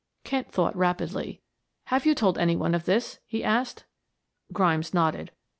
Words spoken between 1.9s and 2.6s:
you told any